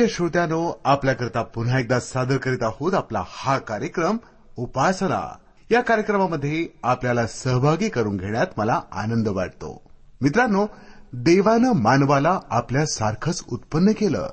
[0.00, 4.16] प्रिय श्रोत्यानो आपल्याकरिता पुन्हा एकदा सादर करीत आहोत आपला हा कार्यक्रम
[4.56, 5.36] उपासना.
[5.70, 9.82] या कार्यक्रमामध्ये आपल्याला सहभागी करून घेण्यात मला आनंद वाटतो.
[10.20, 10.66] मित्रांनो
[11.12, 14.28] देवानं मानवाला आपल्या सारखंच उत्पन्न केलं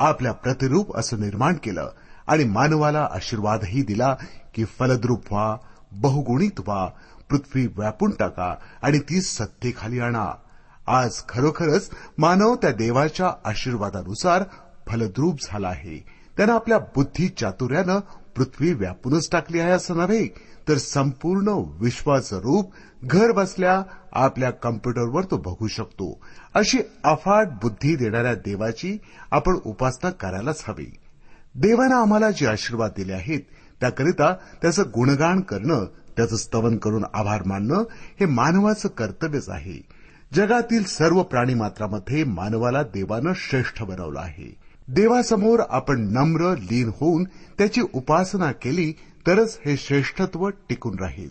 [0.00, 1.90] आपल्या प्रतिरूप असं निर्माण केलं
[2.26, 4.16] आणि मानवाला आशीर्वादही दिला
[4.54, 5.56] की फलद्रूप व्हा
[5.92, 6.88] बहुगुणित व्हा
[7.30, 10.34] पृथ्वी व्यापून टाका आणि ती सत्तेखाली आणा.
[10.86, 14.42] आज खरोखरच मानव त्या देवाच्या आशीर्वादानुसार
[14.88, 16.04] फलद्रूप झाला आहे.
[16.36, 17.98] त्यानं आपल्या बुद्धी चातुर्यानं
[18.36, 20.26] पृथ्वी व्यापूनच टाकली आहे असं नव्हे
[20.68, 21.48] तर संपूर्ण
[21.80, 22.72] विश्वाचं रूप
[23.04, 26.20] घर बसल्या आपल्या कम्प्युटरवर तो बघू शकतो.
[26.54, 28.98] अशी अफाट बुद्धी देणाऱ्या देवाची
[29.30, 30.94] आपण उपासना करायलाच हवी.
[31.54, 33.40] देवानं आम्हाला जे आशीर्वाद दिले आहेत
[33.80, 35.84] त्याकरिता त्याचं गुणगान करणं
[36.16, 37.84] त्याचं स्तवन करून आभार मानणं
[38.20, 39.82] हे मानवाचं कर्तव्यच आहे.
[40.34, 44.61] जगातील सर्व प्राणीमात्रामध्ये मानवाला देवानं श्रेष्ठ बनवलं आहे.
[44.88, 48.92] देवासमोर आपण नम्र लीन होऊन त्याची उपासना केली
[49.26, 51.30] तरच हे श्रेष्ठत्व टिकून राहील.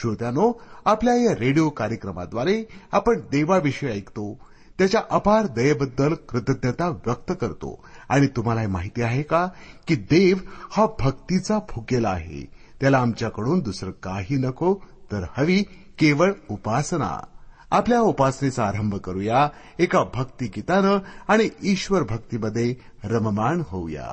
[0.00, 4.38] श्रोत्यानो आपल्या या रेडिओ कार्यक्रमाद्वारे आपण देवाविषयी ऐकतो
[4.78, 7.84] त्याच्या अपार दयेबद्दल कृतज्ञता व्यक्त करतो.
[8.08, 9.48] आणि तुम्हाला माहिती आहे का?
[9.88, 10.36] की देव
[10.70, 12.50] हा भक्तीचा फुकेला आहे.
[12.80, 14.74] त्याला आमच्याकडून दुसरं काही नको
[15.12, 15.62] तर हवी
[15.98, 17.26] केवळ उपासना.
[17.74, 19.48] आपल्या उपासनेचा आरंभ करूया.
[19.78, 20.98] एका भक्तिगीतानं
[21.28, 22.74] आणि ईश्वर भक्तीमध्ये
[23.04, 24.10] रममाण होऊया.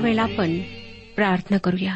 [0.00, 0.58] ह्यावेळेला आपण
[1.16, 1.92] प्रार्थना करूया.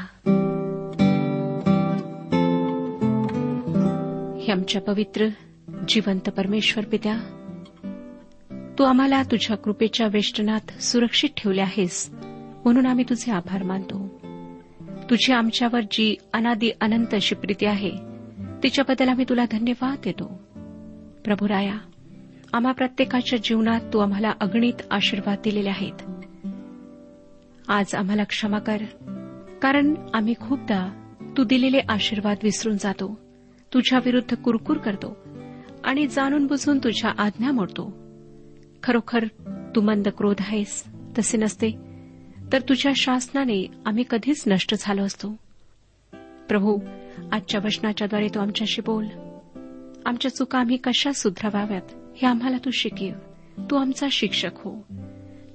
[4.44, 5.26] हे आमच्या पवित्र
[5.88, 7.16] जिवंत परमेश्वर पित्या
[8.78, 12.10] तू आम्हाला तुझ्या कृपेच्या वेष्टनात सुरक्षित ठेवले आहेस
[12.64, 14.20] म्हणून आम्ही तुझे आभार मानतो.
[15.10, 17.90] तुझी आमच्यावर जी अनादी अनंत अशी प्रीती आहे
[18.62, 20.42] तिच्याबद्दल आम्ही तुला धन्यवाद देतो.
[21.24, 21.78] प्रभू राया
[22.52, 26.23] आम्हा प्रत्येकाच्या जीवनात तू आम्हाला अगणित आशीर्वाद दिलेले आहेत.
[27.68, 28.76] आज आम्हाला क्षमा कर
[29.62, 33.20] कारण आम्ही खूपदा तू दिलेले आशीर्वाद विसरून जातो
[33.74, 35.16] तुझ्या विरुद्ध कुरकुर करतो
[35.84, 37.96] आणि जाणून बुजून तुझ्या आज्ञा मोडतो.
[38.82, 39.24] खरोखर
[39.76, 40.84] तू मंद क्रोध आहेस
[41.18, 41.70] तसे नसते
[42.52, 45.36] तर तुझ्या शासनाने आम्ही कधीच नष्ट झालो असतो.
[46.48, 46.78] प्रभू
[47.32, 49.06] आजच्या वचनाच्याद्वारे तू आमच्याशी बोल.
[50.06, 53.14] आमच्या चुका आम्ही कशा सुधराव्यात हे आम्हाला तू शिकेव.
[53.70, 54.86] तू आमचा शिक्षक हो.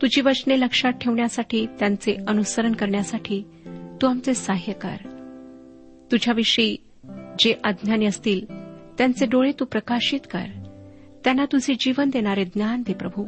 [0.02, 3.44] तुझी वचने लक्षात ठेवण्यासाठी त्यांचे अनुसरण करण्यासाठी
[4.02, 4.96] तू आमचे सहाय्य कर.
[6.12, 6.78] तुझ्याविषयी
[7.40, 8.46] जे अज्ञानी असतील
[8.98, 10.46] त्यांचे डोळे तू प्रकाशित कर.
[11.24, 13.28] त्यांना तुझे जीवन देणारे ज्ञान दे प्रभू.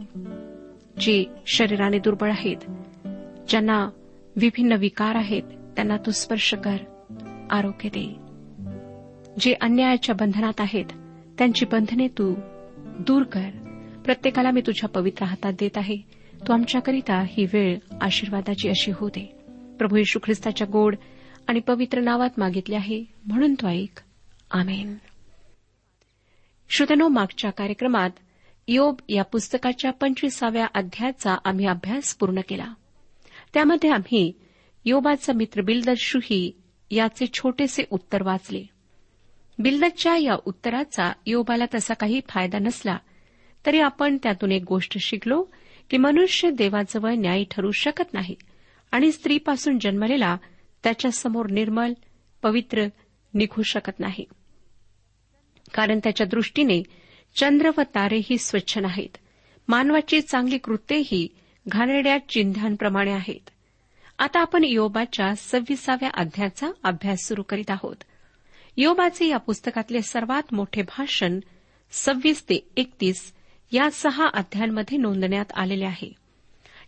[0.99, 2.57] जे शरीराने दुर्बळ आहेत
[3.49, 3.89] ज्यांना
[4.35, 5.43] विभिन्न विकार आहेत
[5.75, 6.77] त्यांना तू स्पर्श कर
[7.51, 8.15] आरोग्य दे.
[9.39, 10.85] जे अन्यायाच्या बंधनात आहेत
[11.37, 12.35] त्यांची बंधने तू
[12.77, 13.49] दूर कर.
[14.05, 16.20] प्रत्येकाला मी तुझ्या पवित्र हातात देत आहे.
[16.47, 19.25] तू आमच्याकरिता ही वेळ आशीर्वादाची अशी होते.
[19.77, 20.95] प्रभू येशू ख्रिस्ताच्या गोड
[21.47, 24.01] आणि पवित्र नावात मागितले आहे म्हणून तो ऐक.
[24.51, 24.97] आमेन.
[26.69, 28.09] श्रोतनो मागच्या कार्यक्रमात
[28.67, 32.73] योब या पुस्तकाच्या पंचवीसाव्या अध्यायाचा आम्ही अभ्यास पूर्ण केला.
[33.53, 34.31] त्यामध्ये आम्ही
[34.85, 36.51] योबाचा मित्र बिल्दशुही
[36.91, 38.63] याचे छोटेसे उत्तर वाचले.
[39.59, 42.97] बिल्दतच्या या उत्तराचा योबाला तसा काही फायदा नसला
[43.65, 45.43] तरी आपण त्यातून एक गोष्ट शिकलो
[45.91, 48.35] की मनुष्य देवाजवळ न्यायी ठरू शकत नाही
[48.91, 50.37] आणि स्त्रीपासून जन्मलेला
[50.83, 51.93] त्याच्यासमोर निर्मल
[52.43, 52.85] पवित्र
[53.33, 54.25] निघू शकत नाही.
[55.73, 56.83] कारण त्याच्या दृष्टीने
[57.35, 59.17] चंद्र व तारेही स्वच्छ नाहीत.
[59.67, 61.27] मानवाची चांगली कृत्येही
[61.67, 63.49] घाणेरड्या चिन्हांप्रमाणे आहेत.
[64.19, 67.95] आता आपण योबाच्या सव्वीसाव्या अध्यायाचा अभ्यास सुरू करीत आहोत.
[68.77, 71.39] योबाचे या पुस्तकातले सर्वात मोठे भाषण
[71.91, 73.33] सव्वीस ते एकतीस
[73.71, 76.13] या सहा अध्यायांमध्ये नोंदण्यात आलेले आहे.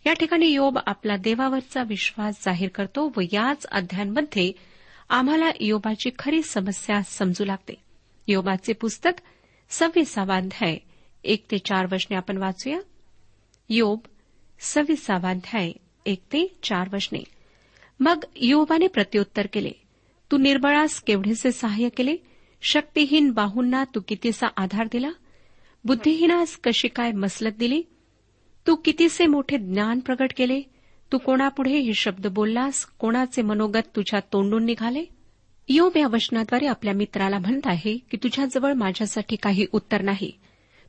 [0.06, 4.52] या ठिकाणी योब आपला देवावरचा विश्वास जाहीर करतो व याच अध्यायांमध्ये
[5.08, 7.74] आम्हाला योबाची खरी समस्या समजू लागते.
[8.28, 9.10] योबाचे पुस्तक
[9.70, 10.76] सव्वीसावाध्याय
[11.24, 12.78] एक ते चार वचने आपण वाचूया.
[13.68, 13.98] योब
[14.60, 15.72] सव्वीसावांध्याय
[16.06, 17.24] एक ते चार वचने.
[18.00, 19.72] मग योबाने प्रत्युत्तर केले
[20.32, 22.16] तू निर्बळास केवढेसे सहाय्य केले?
[22.62, 25.08] शक्तिहीन बाहूंना तू कितीसा आधार दिला?
[25.84, 27.82] बुद्धिहीनास कशी काय मसलत दिली?
[28.66, 30.62] तू कितीसे मोठे ज्ञान प्रगट केले?
[31.12, 32.84] तू कोणापुढे हे शब्द बोललास?
[32.84, 35.04] कोणाचे मनोगत तुझ्या तोंडून निघाले?
[35.68, 40.32] योब या वचनाद्वारे आपल्या मित्राला म्हणत आहे की तुझ्याजवळ माझ्यासाठी काही उत्तर नाही.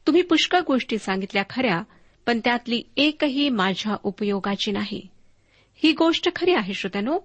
[0.07, 1.83] तुम्ही पुष्कळ गोष्टी सांगितल्या खऱ्या
[2.25, 5.07] पण त्यातली एकही माझ्या उपयोगाची नाही.
[5.75, 7.19] ही गोष्ट खरी आहे श्रोत्यानो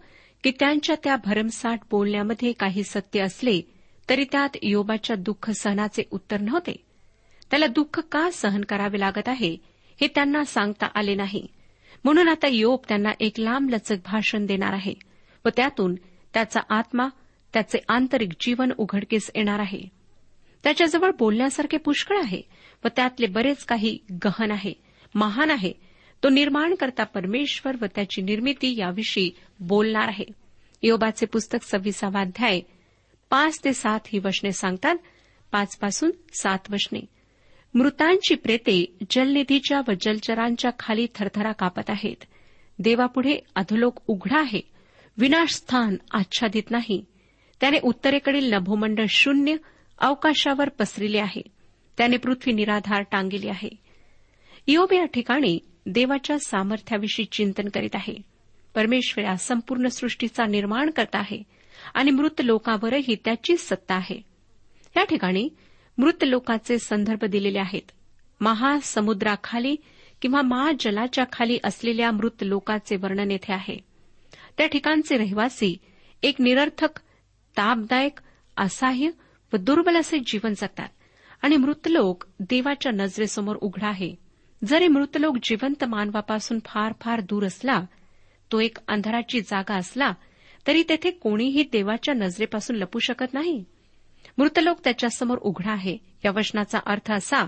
[0.44, 3.60] की त्यांच्या त्या भरमसाठ बोलण्यामध्ये काही सत्य असले
[4.08, 6.89] तरी त्यात योबाच्या दुःख सहनाचे उत्तर नव्हते.
[7.50, 9.56] त्याला दुःख का सहन करावे लागत आहे
[10.00, 11.46] हे त्यांना सांगता आले नाही.
[12.04, 14.94] म्हणून आता योब त्यांना एक लांबलचक भाषण देणार आहे
[15.44, 15.94] व त्यातून
[16.34, 17.08] त्याचा आत्मा
[17.52, 19.80] त्याचे आंतरिक जीवन उघडकीस येणार आहे.
[20.62, 22.42] त्याच्याजवळ बोलण्यासारखे पुष्कळ आहे
[22.84, 24.72] व त्यातले बरेच काही गहन आहे
[25.14, 25.72] महान आहे.
[26.22, 29.30] तो निर्माण करता परमेश्वर व त्याची निर्मिती याविषयी
[29.60, 30.24] बोलणार आहे.
[30.82, 32.60] योबाचे पुस्तक सव्वीसावा अध्याय
[33.30, 34.94] पाच ते सात ही वचने सांगतात
[35.52, 37.00] पाचपासून सात वचने.
[37.74, 42.24] मृतांची प्रेते जलनिधीच्या व जलचरांच्या खाली थरथरा कापत आहेत.
[42.78, 44.60] देवापुढे अधोलोक उघडा आहे.
[45.18, 47.04] विनाशस्थान आच्छादित नाही.
[47.60, 49.56] त्याने उत्तरेकडील नभोमंडळ शून्य
[49.98, 51.42] अवकाशावर पसरिले आहे.
[51.98, 53.68] त्याने पृथ्वी निराधार टांगिली आहे.
[54.66, 58.14] योब या ठिकाणी देवाच्या सामर्थ्याविषयी चिंतन करीत आहे.
[58.74, 61.42] परमेश्वर या संपूर्ण सृष्टीचा निर्माण करत आहे
[61.94, 64.22] आणि मृत लोकांवरही त्याचीच सत्ता आहे.
[64.96, 65.48] या ठिकाणी
[66.00, 67.92] मृत लोकाचे संदर्भ दिलेले आहेत.
[68.40, 69.76] महासमुद्राखाली
[70.22, 73.76] किंवा महाजलाच्या खाली असलेल्या मृत लोकाचे वर्णन येथे आहे.
[74.58, 75.76] त्या ठिकाणचे रहिवासी
[76.22, 76.98] एक निरर्थक
[77.56, 78.20] तापदायक
[78.56, 79.10] असहाय्य
[79.52, 80.88] व दुर्बल असे जीवन जगतात.
[81.42, 84.14] आणि मृत लोक देवाच्या नजरेसमोर उघडा आहे.
[84.64, 87.82] जरी मृतलोक जिवंत मानवापासून फार फार दूर असला
[88.52, 90.12] तो एक अंधाराची जागा असला
[90.66, 93.64] तरी तेथे कोणीही देवाच्या नजरेपासून लपू शकत नाही.
[94.38, 95.98] मृतलोक त्याच्यासमोर उघडा आहे.
[96.24, 97.44] या वचनाचा अर्थ असा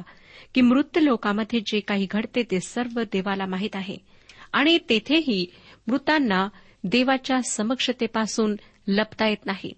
[0.54, 3.96] की मृत लोकामध्ये जे काही घडते ते सर्व देवाला माहीत आहे.
[4.52, 5.46] आणि तेथेही
[5.86, 6.48] मृतांना
[6.84, 8.56] देवाच्या समक्षतेपासून
[8.88, 9.72] लपता येत नाही.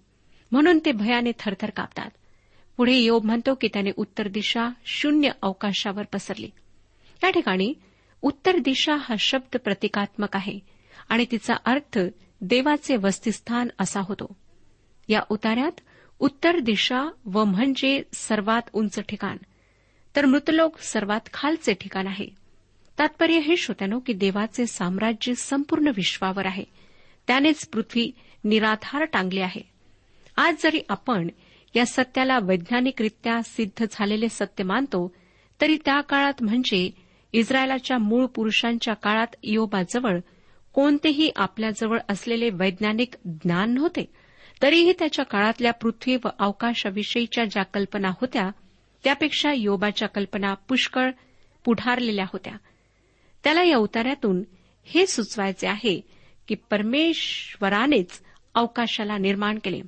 [0.51, 2.09] म्हणून ते भयाने थरथर कापतात.
[2.77, 6.49] पुढे योग म्हणतो की त्याने उत्तर दिशा शून्य अवकाशावर पसरली.
[7.23, 7.73] या ठिकाणी
[8.21, 10.59] उत्तर दिशा हा शब्द प्रतिकात्मक आहे
[11.09, 11.99] आणि तिचा अर्थ
[12.41, 14.37] देवाचे वस्तिस्थान असा होतो.
[15.07, 15.79] या उतार्यात
[16.19, 19.37] उत्तर दिशा व म्हणजे सर्वात उंच ठिकाण.
[20.15, 22.27] तर मृतलोक सर्वात खालचे ठिकाण आहे.
[22.99, 26.63] तात्पर्य हे श्रोत्यानो की देवाचे साम्राज्य संपूर्ण विश्वावर आहे.
[27.27, 28.11] त्यानेच पृथ्वी
[28.43, 29.61] निराधार टांगली आहे.
[30.37, 31.27] आज जरी आपण
[31.75, 35.15] या सत्याला वैज्ञानिकरित्या सिद्ध झालेले सत्य मानतो
[35.61, 36.91] तरी त्या काळात म्हणजे
[37.33, 40.19] इस्रायलाच्या मूळ पुरुषांच्या काळात योबाजवळ
[40.73, 44.24] कोणतेही आपल्याजवळ असलेले वैज्ञानिक ज्ञान नव्हते.
[44.61, 48.49] तरीही त्याच्या काळातल्या पृथ्वी व अवकाशाविषयीच्या ज्या कल्पना होत्या
[49.03, 51.11] त्यापेक्षा योबाच्या कल्पना पुष्कळ
[51.65, 52.53] पुढारलेल्या होत्या.
[53.43, 54.43] त्याला या उतार्यातून
[54.83, 56.01] हे सुचवायचे आहे
[56.47, 58.21] की परमेश्वरानेच
[58.55, 59.81] अवकाशाला निर्माण केले.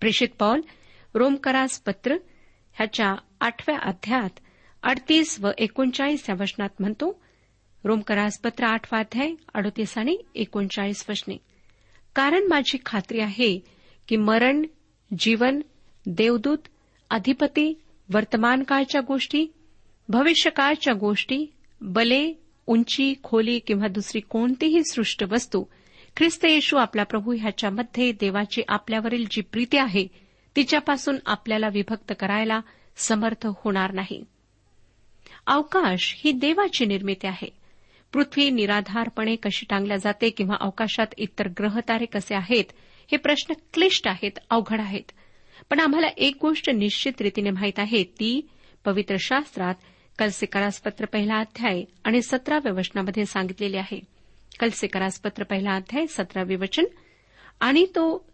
[0.00, 0.60] प्रेषित पॉल
[1.14, 2.14] रोमकरास पत्र
[2.74, 4.40] ह्याच्या आठव्या अध्यायात
[4.82, 7.20] अडतीस व एकोणचाळीस या वचनात म्हणतो
[7.84, 11.36] रोमकरास पत्र आठवा अध्याय अडतीस आणि एकोणचाळीस वचने.
[12.14, 13.58] कारण माझी खात्री आहे
[14.08, 14.64] की मरण
[15.18, 15.60] जीवन
[16.06, 16.58] देवदूत
[17.10, 17.80] अधिपती
[18.12, 19.46] वर्तमानकाळच्या गोष्टी
[20.08, 21.46] भविष्यकाळच्या गोष्टी
[21.80, 22.32] बले
[22.66, 25.64] उंची खोली किंवा दुसरी कोणतीही सृष्ट वस्तू
[26.16, 30.06] ख्रिस्त येशू आपला प्रभू ह्याच्यामध्ये देवाची आपल्यावरील जी प्रीती आहे
[30.56, 32.60] तिच्यापासून आपल्याला विभक्त करायला
[32.96, 34.24] समर्थ होणार नाही.
[35.46, 37.48] अवकाश ही देवाची निर्मिती आहे.
[38.14, 42.64] पृथ्वी निराधारपणे कशी टांगल्या जाते किंवा अवकाशात इतर ग्रहतारे कसे आहेत
[43.12, 45.12] हे प्रश्न क्लिष्ट आहेत अवघड आहेत.
[45.70, 48.48] पण आम्हाला एक गोष्ट निश्चित रीतीने माहीत आहे ती
[48.84, 49.74] पवित्र शास्त्रात
[50.18, 54.00] कलसेकरासपत्र पहिला अध्याय आणि सतराव्या वचनामध्ये सांगितलेली आहे.
[54.60, 56.84] कलसेकरासपत्र पहिला अध्याय सतरावे वचन.
[57.60, 58.28] आणि तो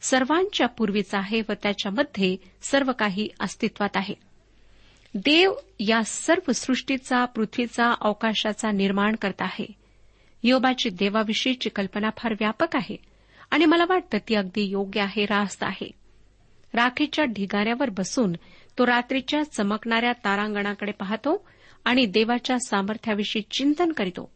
[0.00, 4.29] सर्वांच्या पूर्वीचा आहे व त्याच्यामध्ये सर्व काही अस्तित्वात आहे.
[5.14, 9.66] देव या सर्व सृष्टीचा पृथ्वीचा अवकाशाचा निर्माण करत आहे.
[10.42, 12.96] योबाची देवाविषयीची कल्पना फार व्यापक आहे
[13.50, 15.90] आणि मला वाटतं ती अगदी योग्य आहे रास्त आहे.
[16.74, 18.32] राखेच्या ढिगाऱ्यावर बसून
[18.78, 21.48] तो रात्रीच्या चमकणाऱ्या तारांगणाकडे पाहतो
[21.84, 24.30] आणि देवाच्या सामर्थ्याविषयी चिंतन करीतो.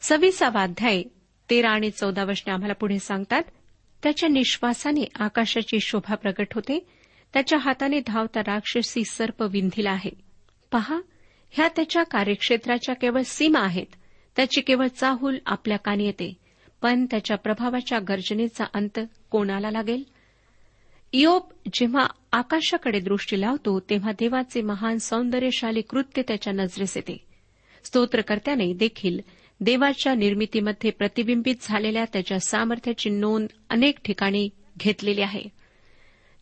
[0.00, 1.02] सव्वीसावा अध्याय
[1.50, 3.42] तेरा आणि चौदा वशने आम्हाला पुढे सांगतात
[4.02, 6.86] त्याच्या निश्वासाने आकाशाची शोभा प्रगट होते
[7.32, 10.10] त्याच्या हाताने धावता राक्षसी सर्प विंधिला आहे.
[10.72, 11.00] पहा
[11.50, 13.86] ह्या त्याच्या कार्यक्षेत्राच्या केवळ सीमा आहेत.
[14.36, 16.34] त्याची केवळ चाहूल आपल्या कानी येते.
[16.82, 20.02] पण त्याच्या प्रभावाच्या गर्जनेचा अंत कोणाला लागेल?
[21.12, 27.16] इयोब जेव्हा आकाशाकडे दृष्टी लावतो तेव्हा देवाचे महान सौंदर्यशाली कृत्य त्याच्या नजरेस येते.
[27.84, 29.18] स्तोत्रकर्त्याने देखील
[29.60, 35.42] देवाच्या निर्मितीमध्ये प्रतिबिंबित झालेल्या त्याच्या सामर्थ्याची नोंद अनेक ठिकाणी घेतलेली आहे.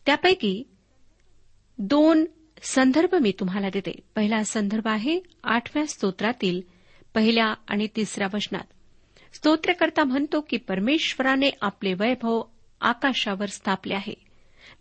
[0.05, 0.63] त्यापैकी
[1.79, 2.25] दोन
[2.61, 3.91] संदर्भ मी तुम्हाला देते.
[4.15, 6.61] पहिला संदर्भ आहे आठव्या स्तोत्रातील
[7.13, 8.63] पहिल्या आणि तिसऱ्या वचनात.
[9.33, 12.41] स्तोत्रकर्ता म्हणतो की परमेश्वराने आपले वैभव
[12.81, 14.13] आकाशावर स्थापले आहे.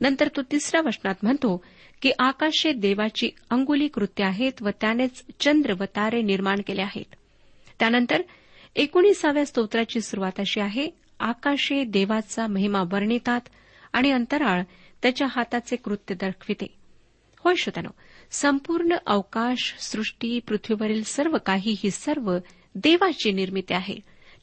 [0.00, 1.64] नंतर तो तिसऱ्या वचनात म्हणतो
[2.02, 7.14] की आकाशे देवाची अंगुली कृत्य आहेत व त्यानेच चंद्र व तारे निर्माण केले आहेत.
[7.78, 8.22] त्यानंतर
[8.76, 10.90] एकोणीसाव्या स्तोत्राची सुरुवात अशी आहे
[11.20, 13.40] आकाशे देवाचा महिमा वर्णितात
[13.92, 14.62] आणि अंतराळ
[15.02, 16.77] त्याच्या हाताचे कृत्य दर्शविते.
[17.38, 17.88] होय श्रोत्यानो
[18.30, 22.38] संपूर्ण अवकाश सृष्टी पृथ्वीवरील सर्व काही ही सर्व
[22.74, 23.96] देवाची निर्मिती आहे.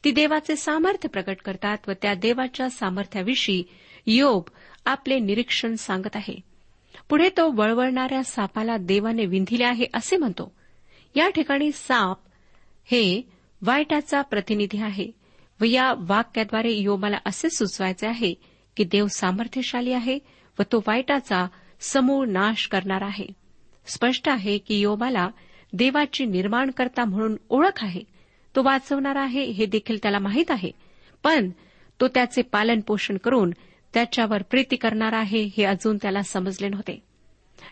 [0.04, 3.64] ती देवाचे सामर्थ्य प्रकट करतात व त्या देवाच्या सामर्थ्याविषयी
[4.06, 4.50] योग
[4.84, 6.40] आपले निरीक्षण सांगत आहे.
[7.08, 10.54] पुढे तो वळवळणाऱ्या सापाला देवाने विंधिले आहे असे म्हणतो.
[11.14, 12.18] या ठिकाणी साप
[12.84, 13.22] हे
[13.62, 15.10] वाईटाचा प्रतिनिधी आहे
[15.60, 18.34] व या वाक्याद्वारे योबाला असे सुचवायचे आहे
[18.76, 20.18] की देव सामर्थ्यशाली आहे
[20.58, 21.46] व तो वाईटाचा
[21.80, 23.26] समूळ नाश करणार आहे.
[23.86, 25.28] स्पष्ट आहे की योबाला
[25.72, 28.02] देवाची निर्माणकर्ता म्हणून ओळख आहे.
[28.56, 30.70] तो वाचवणार आहे हे देखील त्याला माहीत आहे.
[31.24, 31.50] पण
[32.00, 33.50] तो त्याचे पालन पोषण करून
[33.94, 37.02] त्याच्यावर प्रीती करणार आहे हे अजून त्याला समजले नव्हते.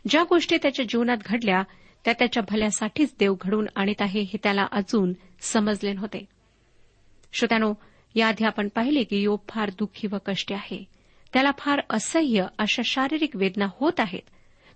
[0.08, 1.62] ज्या गोष्टी त्याच्या जीवनात घडल्या
[2.04, 6.24] त्या त्याच्या भल्यासाठीच देव घडवून आणत आहे हे त्याला अजून समजले नव्हते.
[7.32, 7.74] श्रोत्यानो
[8.14, 10.93] याआधी आपण पाहिले की योग फार दुःखी व कष्टी आहे.
[11.34, 14.22] त्याला फार असह्य अशा शारीरिक वेदना होत आहेत.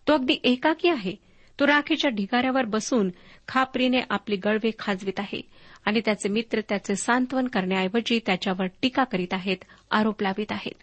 [0.08, 1.16] तो अगदी एकाकी आहे.
[1.60, 3.10] तो राखीच्या ढिगाऱ्यावर बसून
[3.48, 5.40] खापरीने आपली गळवे खाजवीत आहे
[5.84, 9.56] आणि त्याचे मित्र त्याचे सांत्वन करण्याऐवजी त्याच्यावर टीका करीत आहेत
[9.90, 10.82] आरोप लावित आहेत.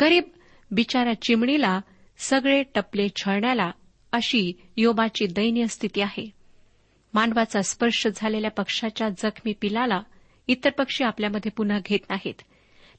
[0.00, 0.22] गरीब
[0.70, 1.80] बिचाऱ्या चिमणीला
[2.18, 3.70] सगळे टपले छळण्याला
[4.12, 6.30] अशी योबाची दयनीय स्थिती आहे.
[7.14, 10.00] मानवाचा स्पर्श झालेल्या पक्षाच्या जखमी पिलाला
[10.48, 12.42] इतर पक्षी आपल्यामध्ये पुन्हा घेत नाहीत.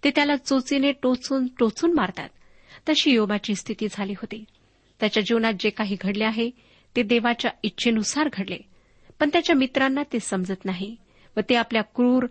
[0.03, 2.29] ते त्याला चोचीने टोचून टोचून मारतात.
[2.89, 4.45] तशी योबाची स्थिती झाली होती.
[5.00, 6.50] त्याच्या जीवनात जे काही घडले आहे
[6.95, 8.57] ते देवाच्या इच्छेनुसार घडले.
[9.19, 10.95] पण त्याच्या मित्रांना ते समजत नाही
[11.38, 12.25] व ते आपल्या क्रूर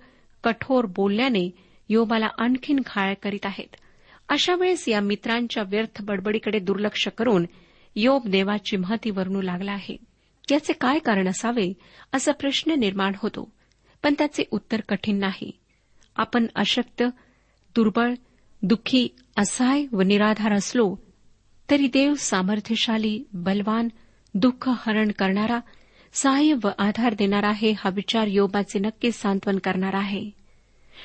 [0.45, 1.51] कठोर बोलण्याने
[1.89, 3.77] योबाला आणखीन घाळ करीत आहेत.
[4.29, 7.47] अशा वेळेस या मित्रांच्या व्यर्थ बडबडीकडे दुर्लक्ष करून
[7.97, 9.97] योब देवाची महती वर्णू लागला आहे.
[10.51, 11.73] याचे काय कारण असावे
[12.13, 13.53] असा प्रश्न निर्माण होतो.
[14.03, 15.51] पण त्याचे उत्तर कठीण नाही.
[16.17, 17.03] आपण अशक्त
[17.77, 18.15] दुर्बळ
[18.63, 20.95] दुःखी असहाय व निराधार असलो
[21.71, 23.89] तरी देव सामर्थ्यशाली बलवान
[24.35, 25.61] दुःख हरण करणारा
[26.13, 30.31] सहाय्य व आधार देणारा आहे हा विचार योबाचे नक्कीच सांत्वन करणार आहे.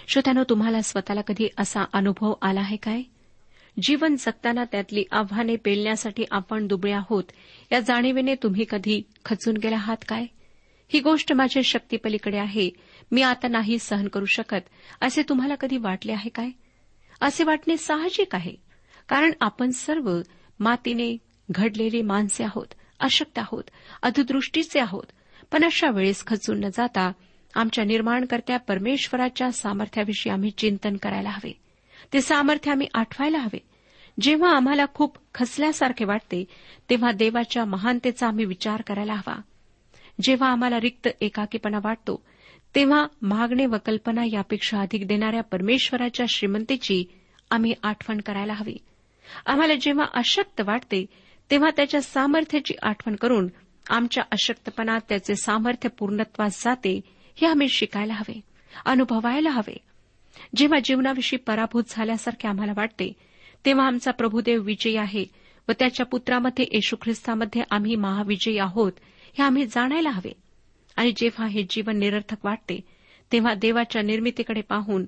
[0.07, 3.01] श्रोत्यानो तुम्हाला स्वतःला कधी असा अनुभव आला आहे काय?
[3.81, 7.23] जीवन जगताना त्यातली आव्हाने पेलण्यासाठी आपण दुबळे आहोत
[7.71, 10.25] या जाणीवेने तुम्ही कधी खचून गेला आहात काय?
[10.89, 12.69] ही गोष्ट माझ्या शक्तीपलीकडे आहे
[13.11, 14.61] मी आता नाही सहन करू शकत.
[15.01, 16.49] असे तुम्हाला कधी वाटले आहे काय?
[17.21, 18.55] असे वाटणे साहजिक आहे.
[19.09, 20.21] कारण आपण सर्व
[20.59, 21.17] मातीने
[21.51, 22.67] घडलेली माणसे आहोत
[22.99, 23.63] अशक्त आहोत
[24.01, 25.03] अधदृष्टीचे आहोत.
[25.51, 27.11] पण अशा वेळेस खचून न जाता
[27.55, 31.59] आमच्या निर्माणकर्त्या परमेश्वराच्या सामर्थ्याविषयी आम्ही चिंतन करायला हवे.
[32.13, 33.59] ते सामर्थ्य आम्ही आठवायला हवे.
[34.21, 36.45] जेव्हा आम्हाला खूप खचल्यासारखे वाटते
[36.89, 39.41] तेव्हा देवाच्या महानतेचा आम्ही विचार करायला हवा.
[40.21, 42.23] जेव्हा आम्हाला रिक्त एकाकीपणा वाटतो
[42.75, 47.05] तेव्हा मागणे व कल्पना यापेक्षा अधिक देणाऱ्या परमेश्वराच्या श्रीमंतीची
[47.51, 48.77] आम्ही आठवण करायला हवी.
[49.45, 51.05] आम्हाला जेव्हा अशक्त वाटते
[51.51, 53.47] तेव्हा त्याच्या सामर्थ्याची आठवण करून
[53.89, 57.01] आमच्या अशक्तपणात त्याचे सामर्थ्य पूर्णत्वास जाते
[57.35, 58.41] हे आम्ही शिकायला हवे
[58.85, 59.77] अनुभवायला हवे.
[60.55, 63.13] जेव्हा जीवनाविषयी पराभूत झाल्यासारखे आम्हाला वाटते
[63.65, 65.25] तेव्हा आमचा प्रभुदेव विजयी आहे
[65.69, 68.91] व त्याच्या पुत्रामध्ये येशू ख्रिस्तामध्ये आम्ही महाविजयी आहोत
[69.37, 70.31] हे आम्ही जाणायला हवे.
[70.97, 72.79] आणि जेव्हा हे जीवन निरर्थक वाटते
[73.31, 75.05] तेव्हा देवाच्या निर्मितीकडे पाहून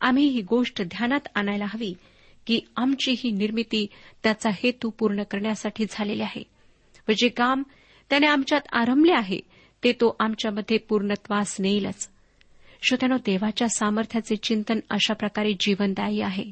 [0.00, 1.94] आम्ही ही गोष्ट ध्यानात आणायला हवी
[2.46, 3.86] की आमची ही निर्मिती
[4.22, 6.42] त्याचा हेतू पूर्ण करण्यासाठी झालेली आहे.
[7.08, 7.62] व जे काम
[8.10, 9.40] त्याने आमच्यात आरंभले आहे
[9.84, 12.10] ते तो आमच्यामध्ये पूर्णत्वास नेईलच.
[12.82, 16.44] श्रोत्यानो देवाच्या सामर्थ्याचे चिंतन अशा प्रकारे जीवनदायी आहे.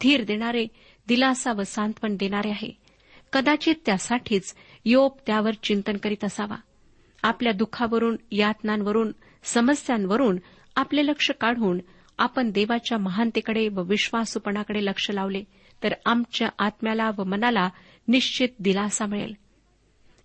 [0.00, 0.66] धीर देणारे
[1.08, 2.70] दिलासा व सांत्वन देणारे आहे.
[3.32, 6.56] कदाचित त्यासाठीच योप त्यावर चिंतन करीत असावा.
[7.24, 9.12] आपल्या दुःखावरून यातनांवरून
[9.44, 10.38] समस्यांवरून
[10.76, 11.78] आपले लक्ष काढून
[12.18, 15.44] आपण देवाच्या महानतेकडे व विश्वासूपणाकडे लक्ष लावले
[15.82, 17.68] तर आमच्या आत्म्याला व मनाला
[18.08, 19.34] निश्चित दिलासा मिळेल.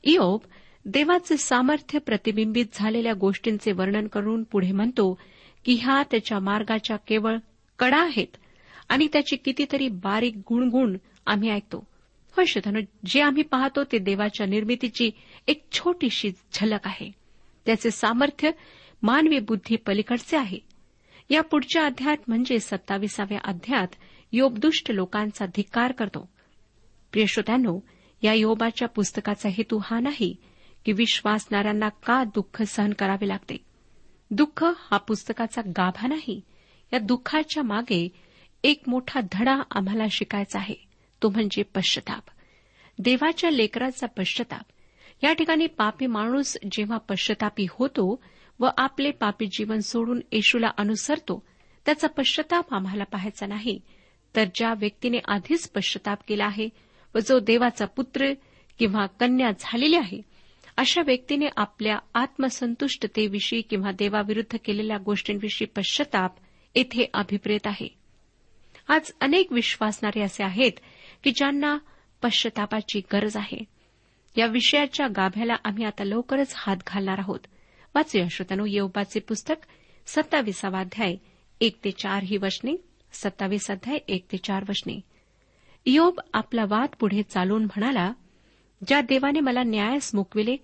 [0.03, 0.39] इओब
[0.85, 5.19] देवाचे सामर्थ्य प्रतिबिंबित झालेल्या गोष्टींचे वर्णन करून पुढे म्हणतो
[5.65, 7.37] की ह्या त्याच्या मार्गाच्या केवळ
[7.79, 8.37] कडा आहेत
[8.89, 11.83] आणि त्याची कितीतरी बारीक गुणगुण आम्ही ऐकतो.
[12.31, 15.11] होय श्रोतानो जे आम्ही पाहतो ते देवाच्या निर्मितीची
[15.47, 17.11] एक छोटीशी झलक आहे.
[17.65, 18.51] त्याचे सामर्थ्य
[19.03, 20.59] मानवी बुद्धी पलीकडचे आहे.
[21.29, 23.87] या पुढच्या अध्यायात म्हणजे सत्ताविसाव्या अध्यायात
[24.31, 26.29] योबदुष्ट लोकांचा धिक्कार करतो.
[27.11, 27.79] प्रियश्रोत्यांनो
[28.21, 30.35] या योबाच्या पुस्तकाचा हेतू हा नाही
[30.85, 33.57] की विश्वासणाऱ्यांना का दुःख सहन करावे लागते.
[34.31, 36.41] दुःख हा पुस्तकाचा गाभा नाही.
[36.93, 38.09] या दुःखाच्या मागे
[38.63, 40.88] एक मोठा धडा आम्हाला शिकायचा आहे.
[41.23, 42.23] तो म्हणजे पश्चताप.
[42.99, 44.65] देवाच्या लेकराचा पश्चताप.
[45.23, 48.23] या ठिकाणी पापी माणूस जेव्हा पश्चातापी होतो
[48.59, 51.45] व आपले पापी जीवन सोडून येशूला अनुसरतो
[51.85, 53.81] त्याचा पश्चाताप आम्हाला पाहायचा नाही.
[54.35, 56.69] तर ज्या व्यक्तीने आधीच पश्चताप केला आहे
[57.15, 58.33] व जो देवाचा पुत्र
[58.79, 60.21] किंवा कन्या झालेली आहे
[60.77, 66.35] अशा व्यक्तीने आपल्या आत्मसंतुष्टतेविषयी किंवा देवाविरुद्ध केलेल्या गोष्टींविषयी पश्चाताप
[66.75, 67.87] येथे अभिप्रेत आहे.
[68.87, 70.71] आज अनेक विश्वासणारे असे आहेत
[71.23, 71.77] की ज्यांना
[72.21, 73.63] पश्चातापाची गरज आहे.
[74.37, 77.39] या विषयाच्या गाभ्याला आम्ही आता लवकरच हात घालणार आहोत.
[77.95, 79.55] वाचूया श्रोत्यानो येवबाचे पुस्तक
[80.07, 81.15] सत्ताविसावा अध्याय
[81.61, 82.75] एक ते चार ही वचने.
[83.13, 85.01] सत्तावीस अध्याय एक ते चार वचने.
[85.85, 88.13] योब आपला वाद पुढे चालून म्हणाला
[88.87, 90.57] ज्या देवाने मला न्यायास मुकविले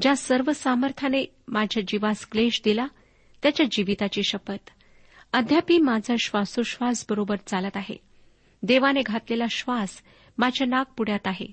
[0.00, 2.86] ज्या सर्व सामर्थ्याने माझ्या जीवास क्लेश दिला
[3.42, 4.70] त्याच्या जीविताची शपथ.
[5.32, 8.07] अद्यापि माझा श्वासोश्वास बरोबर चालत आहे.
[8.62, 10.02] देवाने घातलेला श्वास
[10.38, 11.46] माझ्या नागपुड्यात आहे.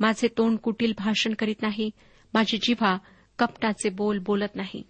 [0.00, 1.90] माझे तोंड कुटील भाषण करीत नाही.
[2.34, 2.98] माझी जिव्हा
[3.38, 4.82] कपटाचे बोल बोलत नाही.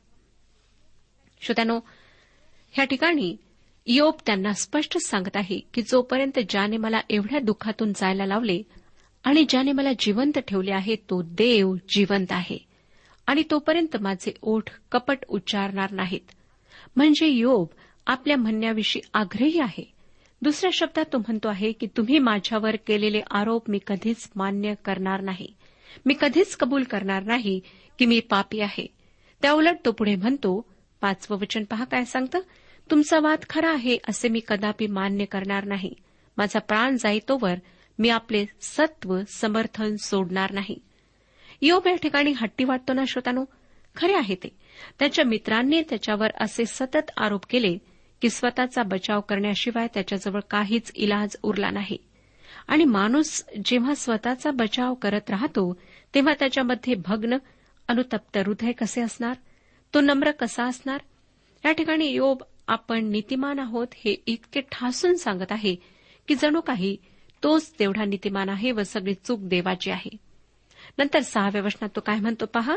[1.40, 1.80] श्रोत्यानो
[2.72, 3.36] ह्या ठिकाणी
[3.86, 8.62] योब त्यांना स्पष्ट सांगत आहे की जोपर्यंत ज्याने मला एवढ्या दुःखातून जायला लावले
[9.24, 12.58] आणि ज्याने मला जिवंत ठेवले आहे तो देव जिवंत आहे.
[13.26, 16.32] आणि तोपर्यंत माझे ओठ कपट उच्चारणार नाहीत.
[16.96, 17.66] म्हणजे योब
[18.06, 19.93] आपल्या म्हणण्याविषयी आग्रही आहे.
[20.44, 25.54] दुसऱ्या शब्दात तो म्हणतो आहे की तुम्ही माझ्यावर केलेले आरोप मी कधीच मान्य करणार नाही.
[26.06, 27.60] मी कधीच कबूल करणार नाही
[27.98, 28.86] की मी पापी आहे.
[29.42, 32.38] त्याउलट तो पुढे म्हणतो पाचवं वचन पहा काय सांगतं?
[32.90, 35.94] तुमचा वाद खरा आहे असे मी कदापि मान्य करणार नाही.
[36.36, 37.54] माझा प्राण जाईतोवर
[37.98, 40.78] मी आपले सत्व समर्थन सोडणार नाही.
[41.62, 43.44] योब या ठिकाणी हट्टी वाटतो ना श्रोतानो?
[43.96, 44.48] खरे आहे ते.
[44.98, 47.78] त्याच्या मित्रांनी त्याच्यावर असे सतत आरोप केले
[48.20, 51.96] की स्वतःचा बचाव करण्याशिवाय त्याच्याजवळ काहीच इलाज उरला नाही.
[52.68, 55.80] आणि माणूस जेव्हा स्वतःचा बचाव करत राहतो
[56.14, 57.36] तेव्हा त्याच्यामध्ये भग्न
[57.88, 59.36] अनुतप्त हृदय कसे असणार?
[59.94, 61.00] तो नम्र कसा असणार?
[61.64, 65.74] या ठिकाणी योब आपण नीतिमान आहोत हे इतके ठासून सांगत आहे
[66.28, 66.96] की जणू काही
[67.42, 70.16] तोच तेवढा नीतिमान आहे व सगळी चूक देवाची आहे.
[70.98, 72.76] नंतर सहाव्या वचनात तो काय म्हणतो पहा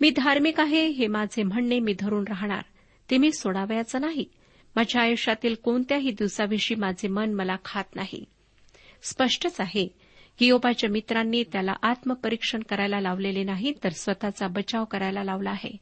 [0.00, 2.62] मी धार्मिक आहे हे माझे म्हणणे मी धरून राहणार.
[3.10, 4.24] ते मी सोडावयाचं नाही.
[4.76, 8.24] माझ्या आयुष्यातील कोणत्याही दिवसाविषयी माझे मन मला खात नाही.
[9.02, 9.88] स्पष्टच आहे
[10.38, 15.76] की योबाच्या मित्रांनी त्याला आत्मपरीक्षण करायला लावलेले नाही तर स्वतःचा बचाव करायला लावला आहे.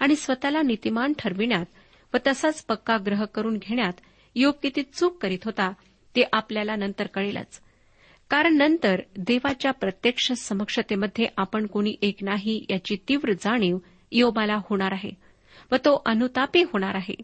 [0.00, 1.66] आणि स्वतःला नीतिमान ठरविण्यात
[2.14, 3.92] व तसाच पक्का ग्रह करून घेण्यात
[4.34, 5.72] योग किती चूक करीत होता
[6.16, 7.60] ते आपल्याला नंतर कळेलच.
[8.30, 13.78] कारण नंतर देवाच्या प्रत्यक्ष समक्षतेमध्ये आपण कोणी एक नाही याची तीव्र जाणीव
[14.12, 15.10] योबाला होणार आहे
[15.72, 17.14] व तो अनुतापी होणार आहे.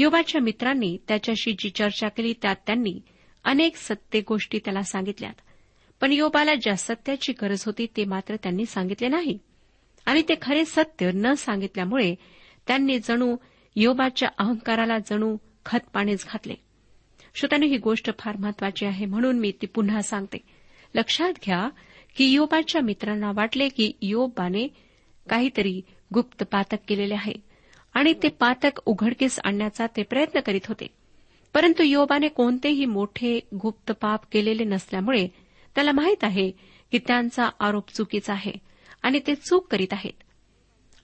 [0.00, 3.00] योबाच्या मित्रांनी त्याच्याशी जी चर्चा केली त्यात त्यांनी
[3.44, 5.32] अनेक सत्य गोष्टी त्याला सांगितल्यात.
[6.00, 9.38] पण योबाला ज्या सत्याची गरज होती ते मात्र त्यांनी सांगितले नाही.
[10.06, 12.14] आणि ते खरे सत्य न सांगितल्यामुळे
[12.66, 13.36] त्यांनी जणू
[13.76, 16.54] योबाच्या अहंकाराला जणू खतपाणीच घातले.
[17.34, 20.38] श्रोत्याने ही गोष्ट फार महत्वाची आहे म्हणून मी ती पुन्हा सांगते.
[20.94, 21.68] लक्षात घ्या
[22.16, 24.68] की योबाच्या मित्रांना वाटले की योबाने
[25.30, 25.82] काहीतरी
[26.14, 27.47] गुप्त पातक केलेले आहे.
[27.98, 30.86] आणि ते पातक उघडकीस आणण्याचा ते प्रयत्न करीत होते.
[31.54, 35.28] परंतु योबाने कोणतेही मोठे गुप्त पाप केलेले नसल्यामुळे
[35.74, 36.50] त्याला माहीत आहे
[36.92, 38.52] की त्यांचा आरोप चुकीचा आहे
[39.02, 40.12] आणि ते चूक करीत आहेत.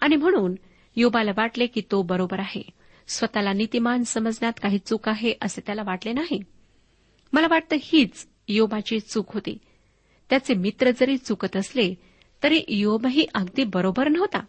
[0.01, 0.55] आणि म्हणून
[0.97, 2.63] योबाला वाटले की तो बरोबर आहे.
[3.09, 6.43] स्वतःला नीतिमान समजण्यात काही चूक आहे असे त्याला वाटले नाही.
[7.33, 9.59] मला वाटतं हीच योबाची चूक होती.
[10.31, 11.95] त्याचे मित्र जरी चुकत असले
[12.43, 14.41] तरी योबही अगदी बरोबर नव्हता.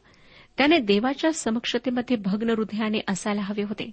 [0.57, 3.91] त्याने देवाच्या समक्षतेमध्ये भग्न हृदयाने असायला हवे होते.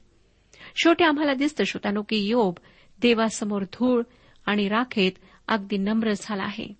[0.76, 2.54] शेवटी आम्हाला दिसतं श्रोतानो की योब
[3.02, 4.02] देवासमोर धूळ
[4.46, 5.12] आणि राखेत
[5.48, 6.74] अगदी नम्र झाला आहे.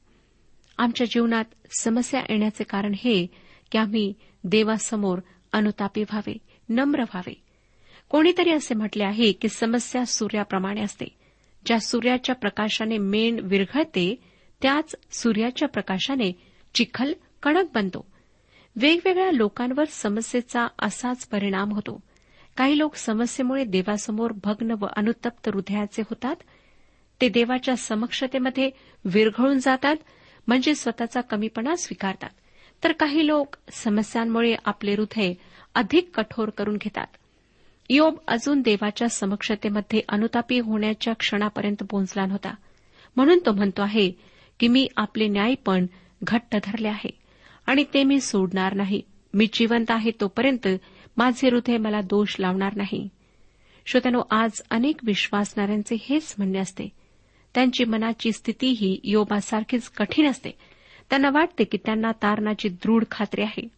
[0.79, 1.45] आमच्या जीवनात
[1.79, 3.27] समस्या येण्याचे कारण हे
[3.73, 4.15] की आम्ही
[4.45, 5.19] देवासमोर
[5.53, 7.43] अनुतापी व्हावे नम्र व्हावे.
[8.09, 11.05] कोणीतरी असे म्हटले आहे की समस्या सूर्याप्रमाणे असते.
[11.67, 14.17] ज्या सूर्याच्या प्रकाशाने मेण विरघळते
[14.63, 16.33] त्याच सूर्याच्या प्रकाशाने
[16.75, 18.12] चिखल कडक बनतो.
[18.77, 22.01] वेगवेगळ्या लोकांवर समस्येचा असाच परिणाम होतो.
[22.57, 26.37] काही लोक समस्येमुळे देवासमोर भग्न व अनुतप्त हृदयाचे होतात.
[27.21, 28.71] ते देवाच्या समक्षतेमध्ये
[29.05, 29.97] विरघळून जातात
[30.47, 32.31] म्हणजे स्वतःचा कमीपणा स्वीकारतात.
[32.85, 35.33] तर काही लोक समस्यांमुळे आपले हृदय
[35.75, 37.07] अधिक कठोर करून घेतात.
[37.91, 42.55] योब अजून देवाच्या समक्षतेमध्ये अनुतापी होण्याच्या क्षणापर्यंत पोहोचला नव्हता
[43.17, 44.13] म्हणून तो म्हणतो आहे
[44.61, 45.87] की मी आपले न्यायपण
[46.25, 47.22] घट्ट धरले आहे.
[47.67, 49.03] आणि ते मी सोडणार नाही.
[49.35, 50.69] मी जिवंत आहे तोपर्यंत
[51.17, 53.09] माझे हृदय मला दोष लावणार नाही.
[53.87, 56.89] श्रोत्यानो आज अनेक विश्वासणाऱ्यांचे हेच म्हणणे असते.
[57.55, 60.51] त्यांची मनाची स्थितीही योबासारखीच कठीण असते.
[61.11, 63.69] त्यांना वाटते की त्यांना तारणाची दृढ खात्री आहे.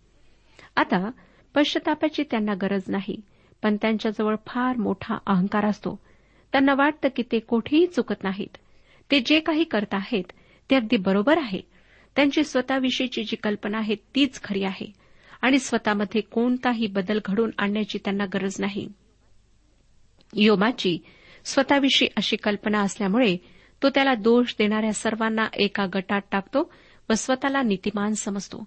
[0.76, 1.10] आता
[1.54, 3.20] पश्चातापाची त्यांना गरज नाही
[3.62, 6.00] पण त्यांच्याजवळ फार मोठा अहंकार असतो.
[6.52, 8.56] त्यांना वाटतं की ते कोठेही चुकत नाहीत.
[9.10, 10.24] ते जे काही करत आहेत
[10.70, 11.73] ते अगदी बरोबर आहे.
[12.16, 14.92] त्यांची स्वतःविषयीची जी कल्पना आहे तीच खरी आहे.
[15.42, 18.88] आणि स्वतःमध्ये कोणताही बदल घडून आणण्याची त्यांना गरज नाही.
[20.36, 20.98] योमाची
[21.44, 23.36] स्वतःविषयी अशी कल्पना असल्यामुळे
[23.82, 26.72] तो त्याला दोष देणाऱ्या सर्वांना एका गटात टाकतो
[27.10, 28.64] व स्वतःला नीतिमान समजतो.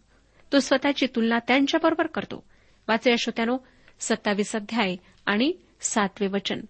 [0.53, 2.43] तो स्वतःची तुलना त्यांच्याबरोबर करतो.
[2.87, 3.57] वाचे श्रोत्यानो
[3.99, 6.61] सत्तावीस अध्याय आणि सातवे वचन.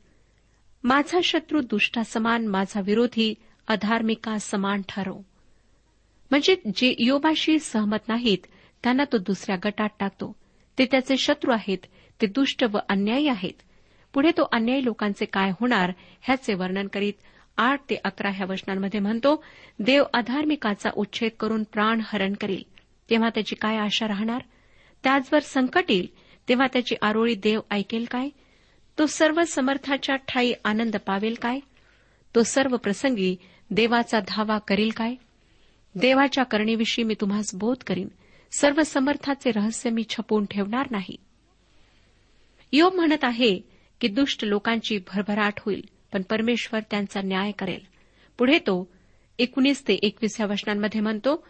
[0.84, 3.34] माझा शत्रू दुष्टासमान माझा विरोधी
[3.68, 5.20] अधार्मिका समान ठरव
[6.32, 8.48] म्हणजे जे योबाशी सहमत नाहीत
[8.84, 10.36] त्यांना तो दुसऱ्या गटात टाकतो.
[10.78, 11.86] ते त्याचे शत्रू आहेत
[12.22, 13.54] ते दुष्ट व अन्यायी आहेत.
[14.14, 17.14] पुढे तो अन्यायी लोकांचे काय होणार ह्याचे वर्णन करीत
[17.58, 19.44] आठ ते अकरा ह्या वचनांमध्ये म्हणतो
[19.80, 22.64] देव अधार्मिकाचा उच्छेद करून प्राण हरण करील.
[23.10, 24.42] तेव्हा त्याची काय आशा राहणार?
[25.04, 26.08] त्याचवर संकट येईल
[26.50, 28.30] तेव्हा त्याची आरोळी देव ऐकेल काय?
[28.98, 31.60] तो सर्व समर्थाच्या ठाई आनंद पावेल काय?
[32.36, 33.36] तो सर्व प्रसंगी
[33.72, 35.16] देवाचा धावा करील काय?
[36.02, 38.08] देवाच्या करणेविषयी मी तुम्हास बोध करीन.
[38.60, 41.16] सर्व समर्थाचे रहस्य मी छपून ठेवणार नाही.
[42.72, 43.60] योग म्हणत आहे
[44.02, 45.82] की दुष्ट लोकांची भरभराट होईल
[46.14, 47.80] पण परमेश्वर त्यांचा न्याय करेल.
[48.38, 48.88] पुढे तो
[49.40, 51.48] एकोणीस ते एकवीस या वचनांमध्ये म्हणतो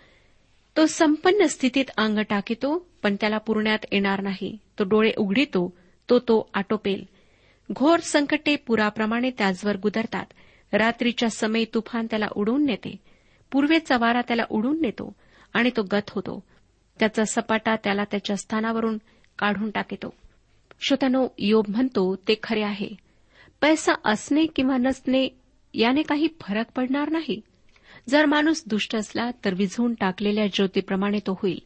[0.78, 4.58] तो संपन्न स्थितीत अंग टाकितो पण त्याला पुरण्यात येणार नाही.
[4.80, 5.74] तो डोळे उघडितो
[6.10, 7.04] तो तो आटोपेल.
[7.72, 10.26] घोर संकटे पुराप्रमाणे त्याचवर गुदरतात.
[10.74, 12.96] रात्रीच्या समय तुफान त्याला उडवून नेते.
[13.52, 15.16] पूर्वेचा वारा त्याला उडून नेतो
[15.54, 16.44] आणि तो गत होतो.
[17.00, 18.98] त्याचा सपाटा त्याला त्याच्या स्थानावरून
[19.40, 20.14] काढून टाकतो.
[20.88, 22.90] श्रोत्यानो योब म्हणतो ते खरे आहे.
[23.62, 25.28] पैसा असणे किंवा नसणे
[25.74, 27.42] याने काही फरक पडणार नाही.
[28.10, 31.60] जर माणूस दुष्ट असला तर विझवून टाकलेल्या ज्योतीप्रमाणे तो होईल.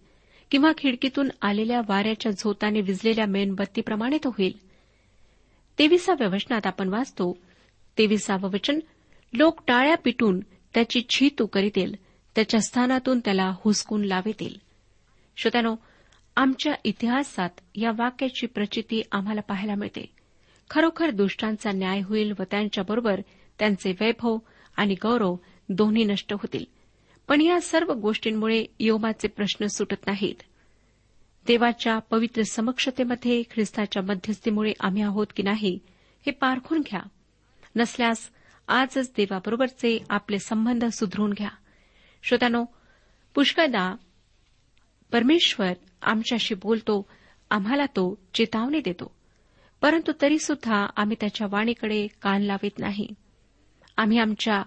[0.52, 4.58] किंवा खिडकीतून आलेल्या वाऱ्याच्या झोताने विजलेल्या मेणबत्तीप्रमाणे तो होईल.
[5.80, 7.38] तेविसाव्या वचनात आपण वाचतो
[7.98, 8.80] तेविसावं वचन
[9.34, 10.40] लोक टाळ्या पिटून
[10.74, 11.94] त्याची छीतू करीतील
[12.36, 14.56] त्याच्या स्थानातून त्याला हुसकून लावेतील.
[15.38, 15.76] श्रोत्यानो
[16.36, 20.06] आमच्या इतिहासात या वाक्याची प्रचिती आम्हाला पाहायला मिळते.
[20.70, 23.22] खरोखर दुष्टांचा न्याय होईल व त्यांच्याबरोबर
[23.60, 24.38] त्यांचे वैभव
[24.78, 25.36] आणि गौरव
[25.70, 26.66] दोन्ही नष्ट होतील.
[27.28, 30.44] पण या सर्व गोष्टींमुळे योमाचे प्रश्न सुटत नाहीत.
[31.48, 35.80] देवाच्या पवित्र समक्षतेमध्ये ख्रिस्ताच्या मध्यस्थीमुळे आम्ही आहोत की नाही
[36.26, 37.02] हे पारखून घ्या.
[37.76, 38.30] नसल्यास
[38.72, 41.50] आजच देवाबरोबरचे आपले संबंध सुधरून घ्या.
[42.24, 42.66] श्रोत्यानो
[43.36, 43.96] पुष्कळदा
[45.12, 47.10] परमेश्वर आमच्याशी बोलतो
[47.50, 49.16] आम्हाला तो चेतावणी देतो.
[49.82, 53.08] परंतु तरीसुद्धा आम्ही त्याच्या वाणीकडे कान लावित नाही.
[53.98, 54.64] आम्ही आमच्या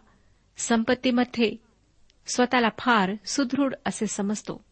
[0.57, 1.57] संपत्तीमध्ये
[2.27, 4.65] स्वतःला फार सुदृढ असे समजतो.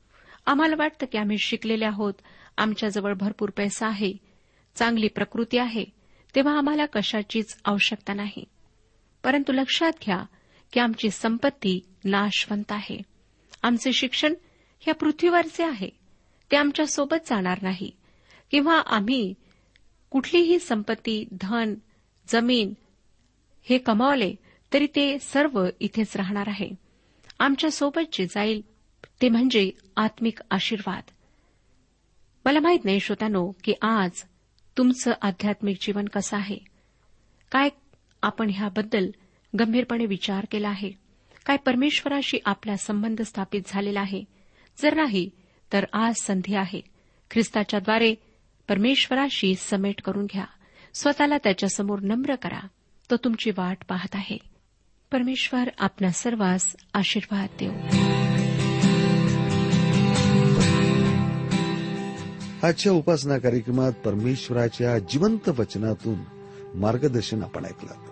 [0.46, 2.14] आम्हाला वाटतं की आम्ही शिकलेले आहोत
[2.56, 4.12] आमच्याजवळ भरपूर पैसा आहे
[4.74, 5.84] चांगली प्रकृती आहे
[6.34, 8.44] तेव्हा आम्हाला कशाचीच आवश्यकता नाही.
[9.24, 10.24] परंतु लक्षात घ्या
[10.72, 13.02] की आमची संपत्ती नाशवंत आहे.
[13.62, 14.34] आमचे शिक्षण
[14.80, 15.90] ह्या पृथ्वीवरचे आहे.
[16.50, 17.90] ते आमच्यासोबत जाणार नाही.
[18.50, 19.34] किंवा आम्ही
[20.10, 21.74] कुठलीही संपत्ती धन
[22.28, 22.74] जमीन
[23.62, 24.34] हे कमावले
[24.72, 26.70] तरी ते सर्व इथेच राहणार आहे.
[27.38, 28.62] आमच्यासोबत जे जाईल
[29.22, 31.02] ते म्हणजे आत्मिक आशीर्वाद.
[32.44, 34.10] मला माहीत नाही श्रोत्यानो की आज
[34.78, 36.58] तुमचं आध्यात्मिक जीवन कसं आहे?
[37.50, 37.68] काय
[38.22, 39.10] आपण ह्याबद्दल
[39.60, 40.92] गंभीरपणे विचार केला आहे.
[41.46, 44.24] काय परमेश्वराशी आपला संबंध स्थापित झालेला आहे?
[44.82, 45.30] जर नाही
[45.72, 46.80] तर आज संधी आहे.
[47.30, 48.14] ख्रिस्ताच्याद्वारे
[48.68, 50.44] परमेश्वराशी समेट करून घ्या.
[50.94, 52.66] स्वतःला त्याच्यासमोर नम्र करा.
[53.10, 54.38] तो तुमची वाट पाहत आहे.
[55.12, 57.72] परमेश्वर आपल्या सर्वांस आशीर्वाद देऊ.
[62.66, 66.18] आजच्या उपासना कार्यक्रमात परमेश्वराच्या जिवंत वचनातून
[66.74, 68.11] मार्गदर्शन आपण ऐकलं.